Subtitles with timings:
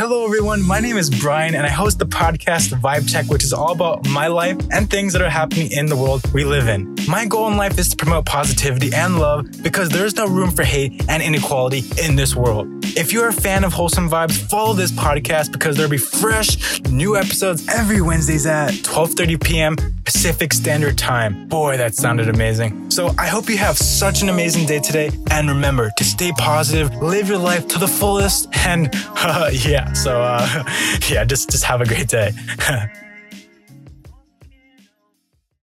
[0.00, 0.62] Hello, everyone.
[0.62, 4.08] My name is Brian, and I host the podcast Vibe Check, which is all about
[4.08, 6.96] my life and things that are happening in the world we live in.
[7.06, 10.62] My goal in life is to promote positivity and love because there's no room for
[10.62, 12.66] hate and inequality in this world.
[13.00, 17.16] If you're a fan of wholesome vibes, follow this podcast because there'll be fresh new
[17.16, 19.76] episodes every Wednesdays at 12:30 p.m.
[20.04, 21.48] Pacific Standard Time.
[21.48, 22.90] Boy, that sounded amazing.
[22.90, 26.94] So I hope you have such an amazing day today, and remember to stay positive,
[26.96, 29.94] live your life to the fullest, and uh, yeah.
[29.94, 30.64] So uh,
[31.08, 32.32] yeah, just just have a great day.